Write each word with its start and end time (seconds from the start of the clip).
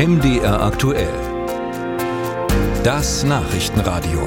MDR 0.00 0.62
aktuell. 0.62 1.12
Das 2.82 3.22
Nachrichtenradio. 3.22 4.26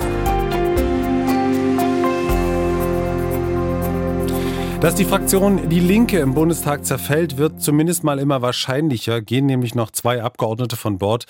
Dass 4.82 4.94
die 4.94 5.06
Fraktion 5.06 5.70
Die 5.70 5.80
Linke 5.80 6.20
im 6.20 6.36
Bundestag 6.36 6.86
zerfällt, 6.86 7.38
wird 7.38 7.60
zumindest 7.60 8.04
mal 8.04 8.20
immer 8.20 8.44
wahrscheinlicher. 8.44 9.22
Gehen 9.22 9.48
nämlich 9.48 9.74
noch 9.74 9.90
zwei 9.90 10.22
Abgeordnete 10.22 10.76
von 10.76 11.00
Bord. 11.00 11.26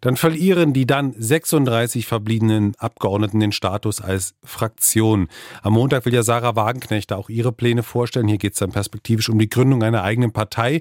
Dann 0.00 0.16
verlieren 0.16 0.72
die 0.72 0.86
dann 0.86 1.14
36 1.16 2.06
verbliebenen 2.06 2.72
Abgeordneten 2.78 3.38
den 3.38 3.52
Status 3.52 4.00
als 4.00 4.34
Fraktion. 4.42 5.28
Am 5.62 5.74
Montag 5.74 6.04
will 6.04 6.14
ja 6.14 6.24
Sarah 6.24 6.56
Wagenknecht 6.56 7.12
auch 7.12 7.28
ihre 7.28 7.52
Pläne 7.52 7.84
vorstellen. 7.84 8.26
Hier 8.26 8.38
geht 8.38 8.54
es 8.54 8.58
dann 8.58 8.72
perspektivisch 8.72 9.28
um 9.28 9.38
die 9.38 9.50
Gründung 9.50 9.84
einer 9.84 10.02
eigenen 10.02 10.32
Partei. 10.32 10.80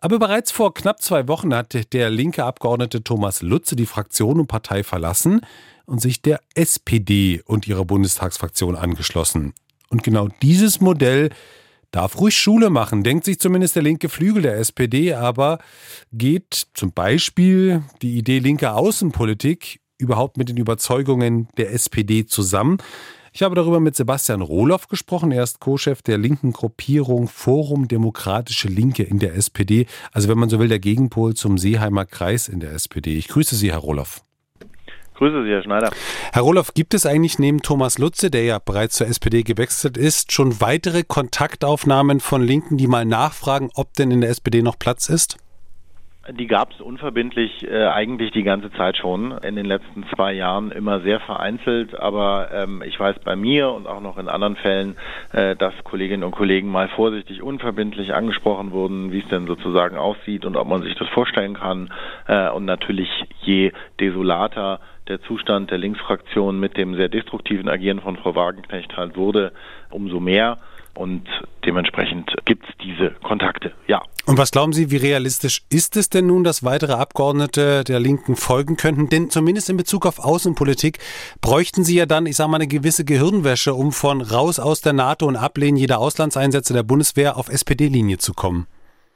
Aber 0.00 0.18
bereits 0.18 0.50
vor 0.50 0.72
knapp 0.72 1.02
zwei 1.02 1.28
Wochen 1.28 1.54
hat 1.54 1.92
der 1.92 2.08
linke 2.08 2.44
Abgeordnete 2.44 3.04
Thomas 3.04 3.42
Lutze 3.42 3.76
die 3.76 3.86
Fraktion 3.86 4.40
und 4.40 4.46
Partei 4.46 4.82
verlassen 4.82 5.42
und 5.84 6.00
sich 6.00 6.22
der 6.22 6.40
SPD 6.54 7.42
und 7.44 7.68
ihrer 7.68 7.84
Bundestagsfraktion 7.84 8.76
angeschlossen. 8.76 9.52
Und 9.90 10.02
genau 10.02 10.28
dieses 10.40 10.80
Modell 10.80 11.30
darf 11.90 12.18
ruhig 12.18 12.36
Schule 12.36 12.70
machen, 12.70 13.02
denkt 13.02 13.26
sich 13.26 13.40
zumindest 13.40 13.76
der 13.76 13.82
linke 13.82 14.08
Flügel 14.08 14.42
der 14.42 14.56
SPD, 14.56 15.12
aber 15.12 15.58
geht 16.12 16.68
zum 16.72 16.92
Beispiel 16.92 17.82
die 18.00 18.16
Idee 18.16 18.38
linker 18.38 18.76
Außenpolitik 18.76 19.80
überhaupt 19.98 20.38
mit 20.38 20.48
den 20.48 20.56
Überzeugungen 20.56 21.48
der 21.58 21.72
SPD 21.74 22.24
zusammen? 22.24 22.78
Ich 23.32 23.42
habe 23.44 23.54
darüber 23.54 23.78
mit 23.78 23.94
Sebastian 23.94 24.42
Rohloff 24.42 24.88
gesprochen. 24.88 25.30
Er 25.30 25.44
ist 25.44 25.60
Co-Chef 25.60 26.02
der 26.02 26.18
linken 26.18 26.52
Gruppierung 26.52 27.28
Forum 27.28 27.86
Demokratische 27.86 28.66
Linke 28.66 29.04
in 29.04 29.20
der 29.20 29.36
SPD. 29.36 29.86
Also 30.10 30.28
wenn 30.28 30.38
man 30.38 30.48
so 30.48 30.58
will, 30.58 30.68
der 30.68 30.80
Gegenpol 30.80 31.34
zum 31.34 31.56
Seeheimer 31.56 32.06
Kreis 32.06 32.48
in 32.48 32.58
der 32.58 32.72
SPD. 32.72 33.16
Ich 33.16 33.28
grüße 33.28 33.54
Sie, 33.54 33.70
Herr 33.70 33.78
Rohloff. 33.78 34.22
Grüße 35.14 35.44
Sie, 35.44 35.50
Herr 35.50 35.62
Schneider. 35.62 35.92
Herr 36.32 36.42
Roloff, 36.42 36.74
gibt 36.74 36.92
es 36.92 37.06
eigentlich 37.06 37.38
neben 37.38 37.62
Thomas 37.62 37.98
Lutze, 37.98 38.30
der 38.30 38.44
ja 38.44 38.58
bereits 38.58 38.96
zur 38.96 39.06
SPD 39.06 39.42
gewechselt 39.42 39.96
ist, 39.96 40.32
schon 40.32 40.60
weitere 40.60 41.04
Kontaktaufnahmen 41.04 42.20
von 42.20 42.42
Linken, 42.42 42.78
die 42.78 42.88
mal 42.88 43.04
nachfragen, 43.04 43.70
ob 43.74 43.92
denn 43.94 44.10
in 44.10 44.22
der 44.22 44.30
SPD 44.30 44.62
noch 44.62 44.78
Platz 44.78 45.08
ist? 45.08 45.36
Die 46.32 46.46
gab 46.46 46.72
es 46.72 46.80
unverbindlich 46.80 47.66
äh, 47.66 47.86
eigentlich 47.86 48.30
die 48.30 48.42
ganze 48.42 48.70
Zeit 48.72 48.96
schon. 48.96 49.32
In 49.38 49.56
den 49.56 49.66
letzten 49.66 50.04
zwei 50.14 50.32
Jahren 50.32 50.70
immer 50.70 51.00
sehr 51.00 51.18
vereinzelt, 51.18 51.98
aber 51.98 52.50
ähm, 52.52 52.82
ich 52.86 52.98
weiß 53.00 53.16
bei 53.24 53.34
mir 53.36 53.70
und 53.70 53.86
auch 53.86 54.00
noch 54.00 54.16
in 54.16 54.28
anderen 54.28 54.56
Fällen, 54.56 54.96
äh, 55.32 55.56
dass 55.56 55.72
Kolleginnen 55.82 56.22
und 56.22 56.30
Kollegen 56.32 56.70
mal 56.70 56.88
vorsichtig 56.88 57.42
unverbindlich 57.42 58.14
angesprochen 58.14 58.70
wurden, 58.70 59.10
wie 59.12 59.20
es 59.20 59.28
denn 59.28 59.46
sozusagen 59.46 59.96
aussieht 59.96 60.44
und 60.44 60.56
ob 60.56 60.68
man 60.68 60.82
sich 60.82 60.94
das 60.94 61.08
vorstellen 61.08 61.54
kann. 61.54 61.92
Äh, 62.28 62.50
und 62.50 62.64
natürlich 62.64 63.08
je 63.42 63.72
desolater 63.98 64.80
der 65.08 65.20
Zustand 65.22 65.70
der 65.70 65.78
Linksfraktion 65.78 66.60
mit 66.60 66.76
dem 66.76 66.94
sehr 66.94 67.08
destruktiven 67.08 67.68
Agieren 67.68 68.00
von 68.00 68.16
Frau 68.16 68.36
Wagenknecht 68.36 68.96
halt 68.96 69.16
wurde, 69.16 69.52
umso 69.90 70.20
mehr. 70.20 70.58
Und 70.94 71.26
dementsprechend 71.64 72.34
gibt 72.44 72.64
es 72.68 72.74
diese 72.82 73.10
Kontakte, 73.22 73.72
ja. 73.86 74.02
Und 74.26 74.38
was 74.38 74.50
glauben 74.50 74.72
Sie, 74.72 74.90
wie 74.90 74.96
realistisch 74.96 75.62
ist 75.70 75.96
es 75.96 76.10
denn 76.10 76.26
nun, 76.26 76.44
dass 76.44 76.62
weitere 76.62 76.92
Abgeordnete 76.92 77.84
der 77.84 78.00
Linken 78.00 78.36
folgen 78.36 78.76
könnten? 78.76 79.08
Denn 79.08 79.30
zumindest 79.30 79.70
in 79.70 79.76
Bezug 79.76 80.06
auf 80.06 80.18
Außenpolitik 80.18 80.98
bräuchten 81.40 81.84
Sie 81.84 81.96
ja 81.96 82.06
dann, 82.06 82.26
ich 82.26 82.36
sage 82.36 82.50
mal, 82.50 82.56
eine 82.56 82.68
gewisse 82.68 83.04
Gehirnwäsche, 83.04 83.74
um 83.74 83.92
von 83.92 84.20
raus 84.20 84.58
aus 84.58 84.80
der 84.80 84.92
NATO 84.92 85.26
und 85.26 85.36
Ablehnen 85.36 85.76
jeder 85.76 85.98
Auslandseinsätze 85.98 86.74
der 86.74 86.82
Bundeswehr 86.82 87.36
auf 87.36 87.48
SPD-Linie 87.48 88.18
zu 88.18 88.34
kommen. 88.34 88.66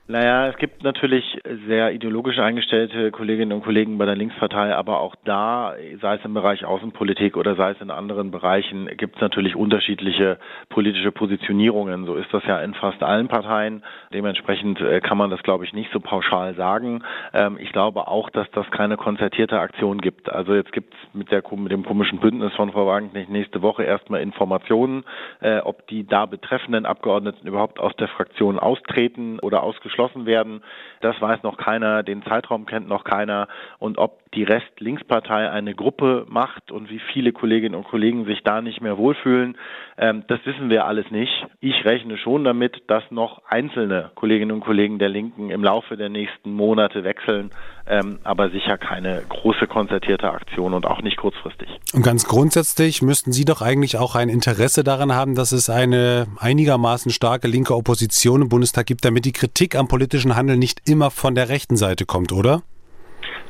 Naja, 0.06 0.48
es 0.48 0.58
gibt 0.58 0.84
natürlich 0.84 1.24
sehr 1.66 1.92
ideologisch 1.92 2.38
eingestellte 2.38 3.10
Kolleginnen 3.10 3.52
und 3.52 3.64
Kollegen 3.64 3.96
bei 3.96 4.04
der 4.04 4.16
Linkspartei, 4.16 4.74
aber 4.74 5.00
auch 5.00 5.14
da, 5.24 5.72
sei 6.02 6.16
es 6.16 6.24
im 6.26 6.34
Bereich 6.34 6.66
Außenpolitik 6.66 7.38
oder 7.38 7.54
sei 7.54 7.70
es 7.70 7.80
in 7.80 7.90
anderen 7.90 8.30
Bereichen, 8.30 8.86
gibt 8.98 9.14
es 9.14 9.22
natürlich 9.22 9.56
unterschiedliche 9.56 10.36
politische 10.68 11.10
Positionierungen. 11.10 12.04
So 12.04 12.16
ist 12.16 12.28
das 12.34 12.44
ja 12.44 12.60
in 12.60 12.74
fast 12.74 13.02
allen 13.02 13.28
Parteien. 13.28 13.82
Dementsprechend 14.12 14.78
äh, 14.78 15.00
kann 15.00 15.16
man 15.16 15.30
das, 15.30 15.42
glaube 15.42 15.64
ich, 15.64 15.72
nicht 15.72 15.90
so 15.90 16.00
pauschal 16.00 16.54
sagen. 16.54 17.02
Ähm, 17.32 17.56
ich 17.58 17.72
glaube 17.72 18.06
auch, 18.06 18.28
dass 18.28 18.50
das 18.50 18.70
keine 18.70 18.98
konzertierte 18.98 19.58
Aktion 19.58 20.02
gibt. 20.02 20.30
Also 20.30 20.54
jetzt 20.54 20.72
gibt 20.72 20.92
es 20.92 21.14
mit, 21.14 21.32
mit 21.32 21.72
dem 21.72 21.82
komischen 21.82 22.18
Bündnis 22.18 22.52
von 22.52 22.70
Frau 22.72 22.86
Wagenknecht 22.86 23.30
nächste 23.30 23.62
Woche 23.62 23.84
erstmal 23.84 24.20
Informationen, 24.20 25.04
äh, 25.40 25.60
ob 25.60 25.86
die 25.86 26.06
da 26.06 26.26
betreffenden 26.26 26.84
Abgeordneten 26.84 27.48
überhaupt 27.48 27.80
aus 27.80 27.96
der 27.96 28.08
Fraktion 28.08 28.58
austreten 28.58 29.38
oder 29.38 29.62
ausgeschlossen 29.62 29.93
geschlossen 29.94 30.26
werden. 30.26 30.62
Das 31.00 31.20
weiß 31.20 31.42
noch 31.42 31.56
keiner, 31.56 32.02
den 32.02 32.22
Zeitraum 32.24 32.66
kennt 32.66 32.88
noch 32.88 33.04
keiner 33.04 33.46
und 33.78 33.98
ob 33.98 34.18
die 34.34 34.44
Rest-Linkspartei 34.44 35.50
eine 35.50 35.74
Gruppe 35.74 36.26
macht 36.28 36.70
und 36.70 36.90
wie 36.90 37.00
viele 37.12 37.32
Kolleginnen 37.32 37.74
und 37.74 37.84
Kollegen 37.84 38.24
sich 38.26 38.42
da 38.42 38.60
nicht 38.60 38.80
mehr 38.80 38.98
wohlfühlen, 38.98 39.56
ähm, 39.96 40.24
das 40.28 40.40
wissen 40.44 40.70
wir 40.70 40.86
alles 40.86 41.10
nicht. 41.10 41.32
Ich 41.60 41.84
rechne 41.84 42.18
schon 42.18 42.44
damit, 42.44 42.82
dass 42.88 43.04
noch 43.10 43.42
einzelne 43.48 44.10
Kolleginnen 44.14 44.52
und 44.52 44.60
Kollegen 44.60 44.98
der 44.98 45.08
Linken 45.08 45.50
im 45.50 45.62
Laufe 45.62 45.96
der 45.96 46.08
nächsten 46.08 46.52
Monate 46.52 47.04
wechseln, 47.04 47.50
ähm, 47.86 48.18
aber 48.24 48.50
sicher 48.50 48.76
keine 48.76 49.22
große 49.28 49.66
konzertierte 49.66 50.30
Aktion 50.30 50.74
und 50.74 50.86
auch 50.86 51.00
nicht 51.02 51.16
kurzfristig. 51.16 51.68
Und 51.92 52.02
ganz 52.02 52.26
grundsätzlich 52.26 53.02
müssten 53.02 53.32
Sie 53.32 53.44
doch 53.44 53.62
eigentlich 53.62 53.96
auch 53.98 54.16
ein 54.16 54.28
Interesse 54.28 54.82
daran 54.82 55.14
haben, 55.14 55.34
dass 55.34 55.52
es 55.52 55.70
eine 55.70 56.26
einigermaßen 56.38 57.12
starke 57.12 57.46
linke 57.46 57.74
Opposition 57.74 58.42
im 58.42 58.48
Bundestag 58.48 58.86
gibt, 58.86 59.04
damit 59.04 59.24
die 59.24 59.32
Kritik 59.32 59.76
am 59.76 59.86
politischen 59.86 60.34
Handeln 60.34 60.58
nicht 60.58 60.88
immer 60.88 61.10
von 61.10 61.34
der 61.34 61.48
rechten 61.48 61.76
Seite 61.76 62.04
kommt, 62.04 62.32
oder? 62.32 62.62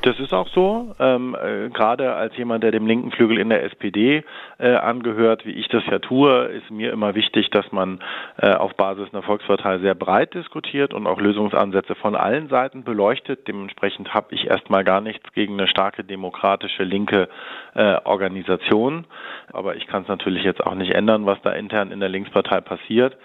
Das 0.05 0.21
ist 0.21 0.35
auch 0.35 0.49
so. 0.49 0.95
Ähm, 1.01 1.35
äh, 1.35 1.71
gerade 1.71 2.13
als 2.13 2.37
jemand, 2.37 2.63
der 2.63 2.73
dem 2.73 2.87
linken 2.87 3.11
Flügel 3.11 3.39
in 3.39 3.49
der 3.49 3.65
SPD 3.65 4.23
äh, 4.59 4.75
angehört, 4.75 5.47
wie 5.47 5.53
ich 5.53 5.69
das 5.69 5.83
ja 5.87 5.99
tue, 5.99 6.45
ist 6.49 6.71
mir 6.71 6.93
immer 6.93 7.15
wichtig, 7.15 7.49
dass 7.49 7.73
man 7.73 8.01
äh, 8.37 8.53
auf 8.53 8.75
Basis 8.75 9.09
einer 9.15 9.23
Volkspartei 9.23 9.79
sehr 9.79 9.95
breit 9.95 10.35
diskutiert 10.35 10.93
und 10.93 11.07
auch 11.07 11.19
Lösungsansätze 11.19 11.95
von 11.95 12.17
allen 12.17 12.51
Seiten 12.51 12.85
beleuchtet. 12.85 13.49
Dementsprechend 13.49 14.13
habe 14.13 14.35
ich 14.35 14.47
erstmal 14.47 14.85
gar 14.85 15.01
nichts 15.01 15.33
gegen 15.33 15.55
eine 15.59 15.69
starke 15.69 16.05
demokratische 16.05 16.85
linke 16.85 17.31
äh, 17.73 17.97
Organisation. 18.05 19.07
Aber 19.55 19.75
ich 19.77 19.87
kann 19.87 20.03
es 20.03 20.09
natürlich 20.09 20.45
jetzt 20.45 20.67
auch 20.67 20.75
nicht 20.75 20.93
ändern, 20.93 21.25
was 21.25 21.41
da 21.41 21.53
intern 21.53 21.91
in 21.91 22.01
der 22.01 22.11
Linkspartei 22.11 22.61
passiert. 22.61 23.17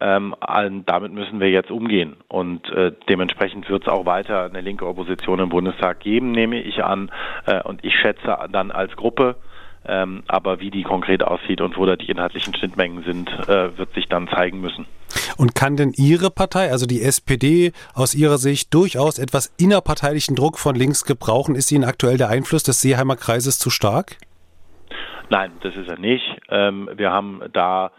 Ähm, 0.00 0.34
damit 0.86 1.12
müssen 1.12 1.40
wir 1.40 1.50
jetzt 1.50 1.70
umgehen. 1.70 2.16
Und 2.28 2.70
äh, 2.70 2.92
dementsprechend 3.08 3.68
wird 3.68 3.82
es 3.82 3.88
auch 3.88 4.06
weiter 4.06 4.44
eine 4.44 4.60
linke 4.60 4.86
Opposition 4.86 5.40
im 5.40 5.48
Bundestag 5.48 6.00
geben, 6.00 6.30
nehme 6.30 6.60
ich 6.60 6.84
an. 6.84 7.10
Äh, 7.46 7.62
und 7.62 7.84
ich 7.84 7.94
schätze 7.94 8.36
dann 8.52 8.70
als 8.70 8.94
Gruppe, 8.96 9.36
ähm, 9.86 10.22
aber 10.28 10.60
wie 10.60 10.70
die 10.70 10.82
konkret 10.82 11.22
aussieht 11.22 11.60
und 11.60 11.76
wo 11.76 11.86
da 11.86 11.96
die 11.96 12.10
inhaltlichen 12.10 12.54
Schnittmengen 12.54 13.02
sind, 13.04 13.30
äh, 13.48 13.76
wird 13.76 13.92
sich 13.94 14.06
dann 14.08 14.28
zeigen 14.28 14.60
müssen. 14.60 14.86
Und 15.36 15.54
kann 15.54 15.76
denn 15.76 15.92
Ihre 15.96 16.30
Partei, 16.30 16.70
also 16.70 16.86
die 16.86 17.02
SPD, 17.02 17.72
aus 17.94 18.14
Ihrer 18.14 18.38
Sicht 18.38 18.74
durchaus 18.74 19.18
etwas 19.18 19.54
innerparteilichen 19.58 20.36
Druck 20.36 20.58
von 20.58 20.74
links 20.74 21.04
gebrauchen? 21.04 21.54
Ist 21.54 21.72
Ihnen 21.72 21.84
aktuell 21.84 22.18
der 22.18 22.28
Einfluss 22.28 22.62
des 22.62 22.80
Seeheimer 22.80 23.16
Kreises 23.16 23.58
zu 23.58 23.70
stark? 23.70 24.16
Nein, 25.30 25.52
das 25.62 25.74
ist 25.76 25.88
er 25.88 25.98
nicht. 25.98 26.24
Ähm, 26.50 26.88
wir 26.94 27.10
haben 27.10 27.42
da 27.52 27.90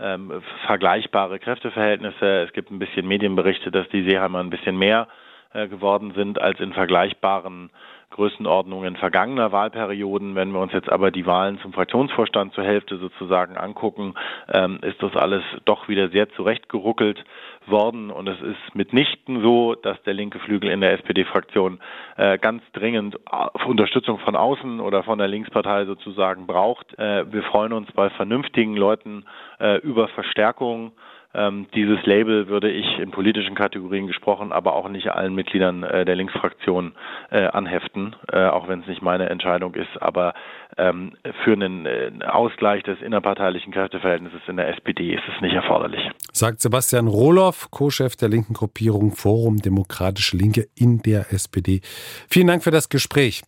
ähm, 0.00 0.42
vergleichbare 0.66 1.38
Kräfteverhältnisse. 1.38 2.42
Es 2.42 2.52
gibt 2.52 2.70
ein 2.70 2.78
bisschen 2.78 3.06
Medienberichte, 3.06 3.70
dass 3.70 3.88
die 3.88 4.02
Seeheimer 4.02 4.40
ein 4.40 4.50
bisschen 4.50 4.76
mehr 4.76 5.08
äh, 5.52 5.68
geworden 5.68 6.12
sind 6.14 6.40
als 6.40 6.60
in 6.60 6.72
vergleichbaren 6.72 7.70
Größenordnungen 8.10 8.96
vergangener 8.96 9.52
Wahlperioden. 9.52 10.34
Wenn 10.34 10.50
wir 10.50 10.60
uns 10.60 10.72
jetzt 10.72 10.90
aber 10.90 11.10
die 11.10 11.26
Wahlen 11.26 11.58
zum 11.60 11.72
Fraktionsvorstand 11.72 12.54
zur 12.54 12.64
Hälfte 12.64 12.98
sozusagen 12.98 13.56
angucken, 13.56 14.14
ähm, 14.52 14.78
ist 14.82 15.02
das 15.02 15.14
alles 15.16 15.42
doch 15.64 15.88
wieder 15.88 16.08
sehr 16.08 16.30
zurechtgeruckelt 16.30 17.24
worden. 17.68 18.10
Und 18.10 18.28
es 18.28 18.40
ist 18.40 18.74
mitnichten 18.74 19.42
so, 19.42 19.74
dass 19.74 20.00
der 20.02 20.14
linke 20.14 20.38
Flügel 20.38 20.70
in 20.70 20.80
der 20.80 20.92
SPD-Fraktion 20.92 21.80
äh, 22.16 22.38
ganz 22.38 22.62
dringend 22.72 23.18
Unterstützung 23.66 24.18
von 24.18 24.36
außen 24.36 24.80
oder 24.80 25.02
von 25.02 25.18
der 25.18 25.28
Linkspartei 25.28 25.84
sozusagen 25.84 26.46
braucht. 26.46 26.98
Äh, 26.98 27.30
wir 27.32 27.42
freuen 27.42 27.72
uns 27.72 27.90
bei 27.92 28.10
vernünftigen 28.10 28.76
Leuten 28.76 29.24
äh, 29.60 29.78
über 29.78 30.08
Verstärkung 30.08 30.92
ähm, 31.36 31.66
dieses 31.74 32.04
Label 32.06 32.48
würde 32.48 32.70
ich 32.70 32.98
in 32.98 33.10
politischen 33.10 33.54
Kategorien 33.54 34.06
gesprochen, 34.06 34.52
aber 34.52 34.74
auch 34.74 34.88
nicht 34.88 35.10
allen 35.10 35.34
Mitgliedern 35.34 35.82
äh, 35.82 36.06
der 36.06 36.16
Linksfraktion 36.16 36.92
äh, 37.30 37.46
anheften, 37.48 38.16
äh, 38.32 38.46
auch 38.46 38.68
wenn 38.68 38.80
es 38.80 38.86
nicht 38.86 39.02
meine 39.02 39.28
Entscheidung 39.28 39.74
ist. 39.74 40.00
Aber 40.00 40.32
ähm, 40.78 41.12
für 41.44 41.52
einen 41.52 41.86
äh, 41.86 42.10
Ausgleich 42.26 42.82
des 42.82 43.00
innerparteilichen 43.00 43.72
Kräfteverhältnisses 43.72 44.40
in 44.46 44.56
der 44.56 44.68
SPD 44.68 45.14
ist 45.14 45.22
es 45.34 45.40
nicht 45.40 45.54
erforderlich. 45.54 46.00
Sagt 46.32 46.60
Sebastian 46.60 47.08
Rohloff, 47.08 47.70
Co-Chef 47.70 48.16
der 48.16 48.28
linken 48.28 48.54
Gruppierung 48.54 49.12
Forum 49.12 49.56
Demokratische 49.58 50.36
Linke 50.36 50.68
in 50.74 51.02
der 51.02 51.32
SPD. 51.32 51.80
Vielen 52.28 52.46
Dank 52.46 52.62
für 52.62 52.70
das 52.70 52.88
Gespräch. 52.88 53.42